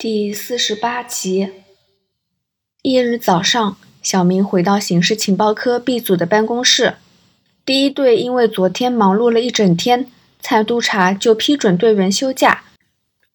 [0.00, 1.50] 第四十八集。
[2.80, 6.94] 翌日早上，小明回到刑事情报科 B 组的办公室。
[7.66, 10.10] 第一队因为昨天忙碌了一整天，
[10.40, 12.64] 蔡督察就批准队员休假。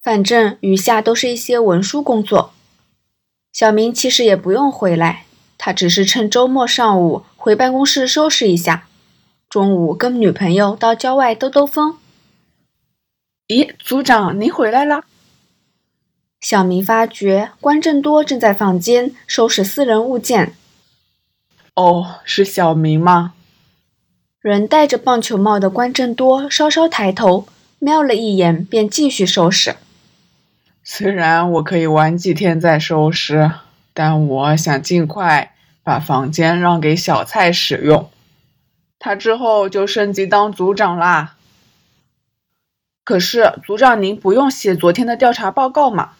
[0.01, 2.55] 反正余下都是一些文书工作。
[3.53, 5.27] 小明其实也不用回来，
[5.59, 8.87] 他只是趁周末上午回办公室收拾一下，
[9.47, 11.99] 中午跟女朋友到郊外兜兜风。
[13.49, 15.03] 咦，组长，您回来了。
[16.45, 20.53] 小明发觉关正多正在房间收拾私人物件。
[21.73, 23.33] 哦，是小明吗？
[24.41, 27.47] 人戴着棒球帽的关正多稍稍抬头，
[27.79, 29.75] 瞄了一眼，便继续收拾。
[30.83, 33.49] 虽然我可以晚几天再收拾，
[33.95, 38.11] 但我想尽快把房间让给小蔡使用，
[38.99, 41.37] 他之后就升级当组长啦。
[43.03, 46.11] 可是，组长您不用写昨天的调查报告吗？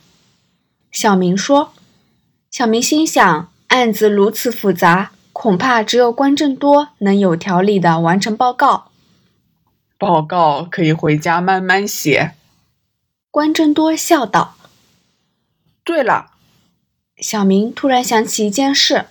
[0.96, 1.74] 小明说
[2.50, 8.92] ：“小明心想，案子如此复杂，恐怕只有关正多能有条理的完成报告。
[9.98, 12.32] 报告可以回家慢慢写。”
[13.30, 14.56] 关正多笑道
[15.84, 16.28] ：“对了。”
[17.20, 19.08] 小明突然想起一件事：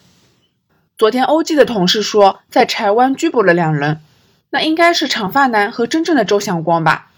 [0.96, 4.00] 昨天欧记的同事说，在柴湾拘捕了两人，
[4.48, 7.10] 那应该是长发男和真正的周祥光吧？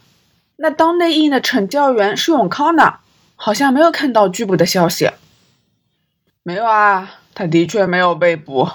[0.56, 2.96] 那当内应的惩教员是永康呢？
[3.36, 5.10] 好像没有看到拘捕的消息。
[6.42, 8.68] 没有啊，他的确没有被捕。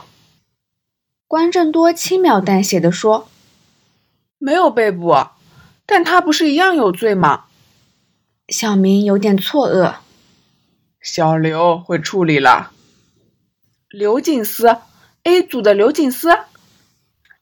[1.28, 3.30] 关正多轻描淡写的说
[4.38, 5.28] ：“没有被捕，
[5.86, 7.45] 但他不是一样有罪吗？”
[8.50, 9.95] 小明有点错愕。
[11.02, 12.72] 小刘会处理了。
[13.90, 14.78] 刘锦思
[15.23, 16.38] ，A 组的刘锦思。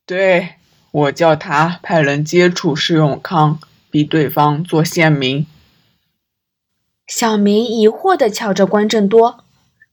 [0.05, 0.55] 对，
[0.91, 5.45] 我叫他派人接触施永康，逼对方做县民。
[7.09, 9.43] 小明疑惑地瞧着关正多，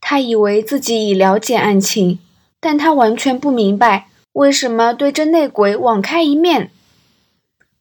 [0.03, 2.19] 他以为自己已了解案情，
[2.61, 6.71] 但他完全不明白为什么对这内鬼网开一面。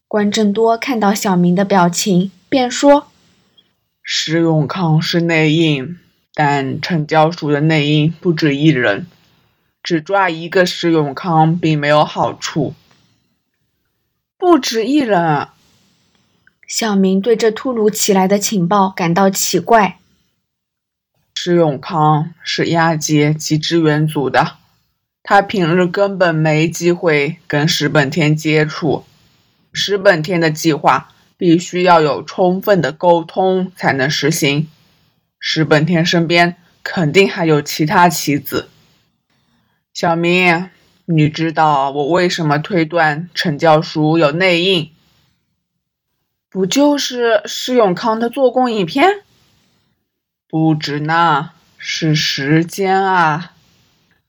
[0.08, 3.08] 关正多看到小明的表情，便说
[4.02, 6.00] ：“施永康是内应，
[6.34, 9.06] 但惩教署的内应不止一人，
[9.84, 12.74] 只抓一个施永康并没有好处。
[14.38, 15.50] 不止一人。”
[16.68, 20.00] 小明对这突如其来的情报感到奇怪。
[21.34, 24.58] 施永康是押解及支援组的，
[25.22, 29.06] 他平日根本没机会跟石本天接触。
[29.72, 34.68] 石本天的计划必须要有充分的沟通才能实行。
[35.40, 38.70] 石本天身边肯定还有其他棋子。
[39.94, 40.70] 小明，
[41.06, 44.90] 你知道我为什么推断陈教书有内应？
[46.56, 49.24] 不就是施永康的做工影片？
[50.48, 53.52] 不止呢，是时间啊！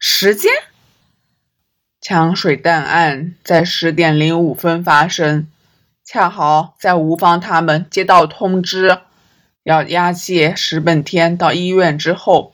[0.00, 0.50] 时间？
[2.00, 5.46] 枪水弹案在十点零五分发生，
[6.04, 8.98] 恰好在吴芳他们接到通知，
[9.62, 12.52] 要押解石本天到医院之后，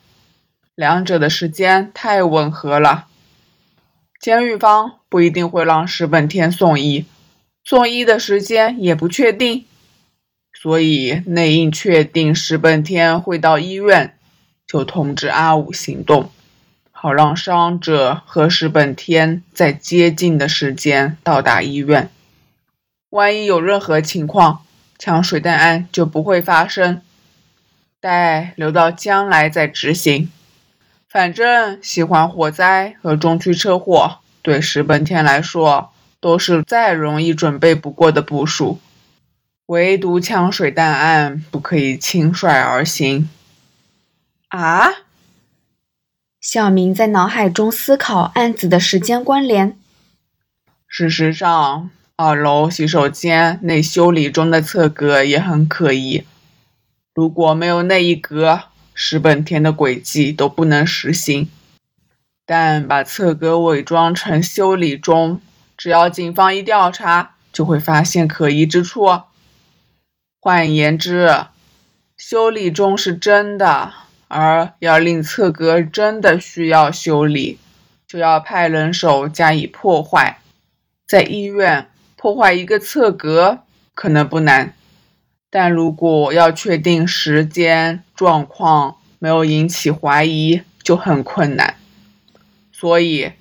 [0.75, 3.07] 两者的时间太吻合了。
[4.21, 7.07] 监狱方不一定会让石本天送医。
[7.65, 9.65] 送医的时间也不确定，
[10.53, 14.17] 所以内应确定石本天会到医院，
[14.67, 16.31] 就通知阿武行动，
[16.91, 22.11] 好让伤者和石本天在接近的时间到达医院。
[23.11, 24.65] 万一有任何情况，
[24.99, 27.01] 抢水弹案就不会发生，
[28.01, 30.31] 待留到将来再执行。
[31.09, 35.93] 反正喜欢火灾和中区车祸，对石本天来说。
[36.23, 38.79] 都是再容易准备不过的部署，
[39.67, 43.29] 唯独枪水弹案不可以轻率而行。
[44.47, 44.89] 啊！
[46.41, 49.77] 小明在脑海中思考案子的时间关联。
[50.87, 56.25] 事实上，二楼洗手间内修理中的侧格也很可疑。
[57.13, 58.61] 如果没有那一格，
[58.95, 61.49] 石本田的轨迹都不能实行。
[62.47, 65.41] 但把侧格伪装成修理中。
[65.83, 69.23] 只要警方一调查，就会发现可疑之处。
[70.39, 71.47] 换言之，
[72.17, 73.93] 修理中是真的，
[74.29, 77.59] 而要令侧格真的需要修理，
[78.07, 80.39] 就要派人手加以破坏。
[81.09, 84.77] 在医院破坏一个侧格可能不难，
[85.51, 91.75] 但如果要确定时间、状况没有引起怀疑，就很困难。
[92.71, 93.33] 所以，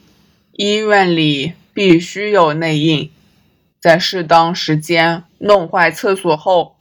[0.53, 1.53] 医院里。
[1.73, 3.11] 必须有内应，
[3.79, 6.75] 在适当时间弄坏厕所后，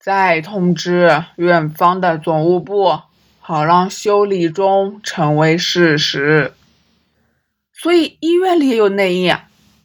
[0.00, 3.00] 再通知院方的总务部，
[3.40, 6.52] 好让修理中成为事实。
[7.72, 9.36] 所以医院里也有内应，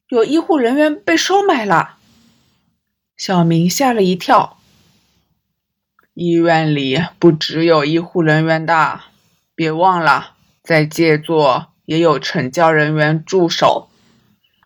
[0.10, 1.98] 有医护人员被收买了。
[3.16, 4.58] 小明吓了一跳。
[6.14, 9.00] 医院里不只有医护人员的，
[9.56, 13.90] 别忘了，在借座也有惩教人员驻守。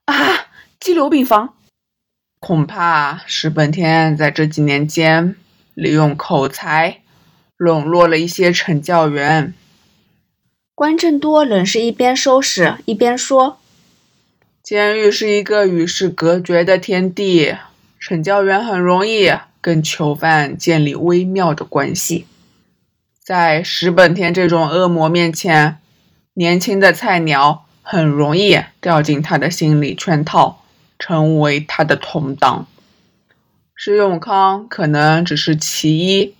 [0.08, 0.48] 啊，
[0.80, 1.54] 拘留病房。
[2.40, 5.36] 恐怕石本天在这几年间
[5.74, 7.02] 利用口才
[7.58, 9.54] 笼络了一些惩教员。
[10.74, 13.60] 关正多仍是一边收拾一边说
[14.64, 17.58] ：“监狱是一个与世隔绝的天地，
[18.00, 22.28] 惩教员很容易跟囚犯建立微妙的关系。
[23.22, 25.80] 在石本天这种恶魔面前，
[26.36, 30.62] 年轻的菜鸟很容易掉进他的心理圈套。”
[31.00, 32.68] 成为他的同党，
[33.76, 36.34] 石永康可能只是其一，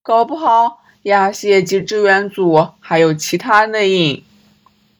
[0.00, 4.22] 搞不好押解及支援组还有其他内应。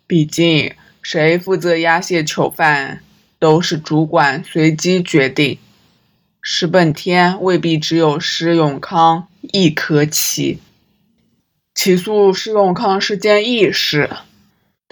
[0.08, 3.04] 毕竟，谁负责押解囚犯，
[3.38, 5.58] 都是主管随机决定。
[6.42, 10.58] 石本天未必只有石永康一颗棋。
[11.76, 14.10] 起诉石永康是件易事，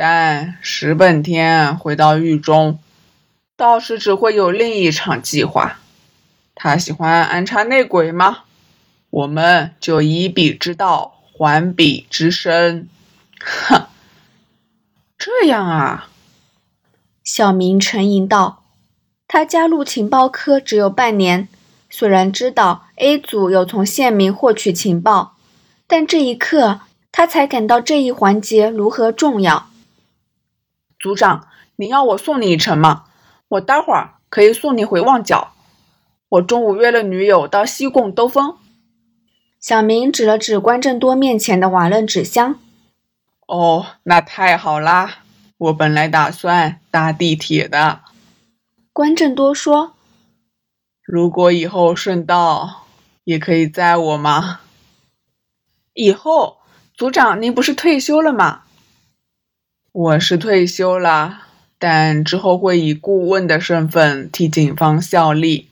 [0.04, 2.80] 但石本天回到狱中。
[3.56, 5.78] 到时只会有另一场计划。
[6.56, 8.38] 他喜欢安插内鬼吗？
[9.10, 12.88] 我们就以彼之道还彼之身。
[13.40, 13.86] 哼，
[15.16, 16.08] 这样啊。
[17.22, 18.64] 小明沉吟道
[19.28, 21.46] ：“他加入情报科只有半年，
[21.88, 25.36] 虽然知道 A 组有从县民获取情报，
[25.86, 26.80] 但这一刻
[27.12, 29.68] 他才感到这一环节如何重要。”
[31.02, 33.06] 组长，你要我送你一程吗？
[33.48, 35.52] 我待会儿可以送你回旺角。
[36.28, 38.56] 我中午约了女友到西贡兜风。
[39.58, 42.60] 小明指了指关正多面前的瓦楞纸箱。
[43.48, 45.18] 哦，那太好啦！
[45.58, 48.02] 我本来打算搭地铁的。
[48.92, 49.94] 关正多说
[51.02, 52.86] ：“如果以后顺道，
[53.24, 54.60] 也可以载我吗？”
[55.94, 56.58] 以后，
[56.94, 58.62] 组长您不是退休了吗？
[59.92, 61.42] 我是退休了。
[61.78, 65.68] 但之后会以顾问的身份替警方效力，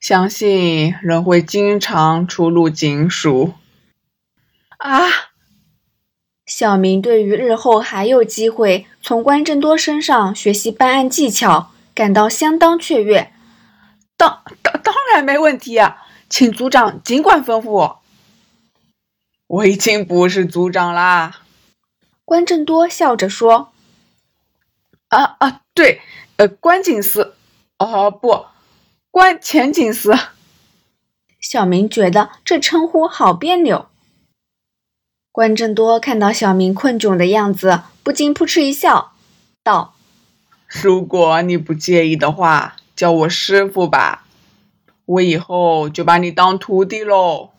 [0.00, 3.54] 相信仍会经常出入警署。
[4.78, 5.06] 啊！
[6.46, 13.32] 小明对于日后还有机会从关正多身上学习办案技巧感到相当雀跃。
[14.16, 17.96] 当当当然没问题啊，请组长尽管吩咐。
[19.46, 21.42] 我已经不是组长啦。
[22.26, 23.72] 关正多笑着说。
[25.08, 26.02] 啊啊，对，
[26.36, 27.36] 呃，关警司，
[27.78, 28.46] 哦不，
[29.12, 30.12] 关前警司。
[31.40, 33.86] 小明觉得这称呼好别扭。
[35.30, 39.12] 关正多看到小明困窘的样子，不禁扑哧一笑，
[39.62, 39.94] 道
[40.66, 44.24] ：“如果你不介意的话，叫我师傅吧，
[45.04, 47.50] 我以后就把你当徒弟喽。”